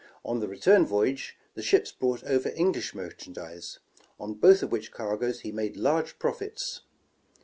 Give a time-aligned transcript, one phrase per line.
[0.25, 3.77] On the return voyage the ships brought over English merchandise,
[4.19, 6.81] on both of which cargoes he made large profits.